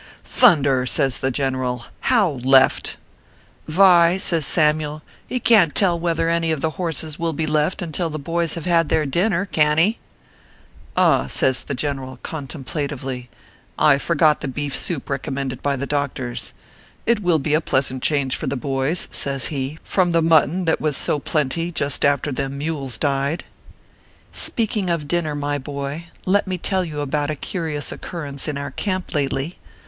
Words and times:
"Thunder!" 0.25 0.83
says 0.87 1.19
the 1.19 1.29
General." 1.29 1.85
How 2.11 2.31
left 2.43 2.97
?""Vy," 3.67 4.17
says 4.17 4.47
Samyule," 4.47 5.03
he 5.29 5.39
can 5.39 5.67
t 5.67 5.73
tell 5.75 5.99
whether 5.99 6.27
any 6.27 6.51
horses 6.53 7.19
will 7.19 7.33
be 7.33 7.45
left 7.45 7.83
until 7.83 8.09
tho 8.09 8.17
boys 8.17 8.55
have 8.55 8.65
had 8.65 8.89
their 8.89 9.05
din 9.05 9.29
ner, 9.29 9.45
can 9.45 9.77
he 9.77 9.99
1" 10.95 11.05
"Ah!" 11.05 11.27
says 11.27 11.61
the 11.61 11.75
General, 11.75 12.17
contemplatively, 12.23 13.29
"I 13.77 13.99
for 13.99 14.15
got 14.15 14.41
the 14.41 14.47
beef 14.47 14.75
soup 14.75 15.07
recommended 15.07 15.61
by 15.61 15.75
the 15.75 15.85
doctors. 15.85 16.53
It 17.05 17.21
will 17.21 17.37
be 17.37 17.53
a 17.53 17.61
pleasant 17.61 18.01
change 18.01 18.35
for 18.35 18.47
the 18.47 18.57
boys," 18.57 19.07
says 19.11 19.49
he, 19.53 19.77
"from 19.83 20.13
the 20.13 20.23
mutton 20.23 20.65
that 20.65 20.81
was 20.81 20.97
so 20.97 21.19
plenty 21.19 21.71
just 21.71 22.03
after 22.03 22.31
them 22.31 22.57
mules 22.57 22.97
died." 22.97 23.43
Speaking 24.33 24.89
of 24.89 25.07
dinner, 25.07 25.35
my 25.35 25.59
boy; 25.59 26.05
let 26.25 26.47
me 26.47 26.57
tell 26.57 26.83
you 26.83 27.01
about 27.01 27.29
a 27.29 27.35
curious 27.35 27.91
occurrence 27.91 28.47
in 28.47 28.57
our 28.57 28.71
camp 28.71 29.13
lately. 29.13 29.59